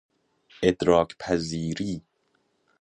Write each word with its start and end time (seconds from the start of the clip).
ادراک 0.63 1.15
پذیری 1.19 2.01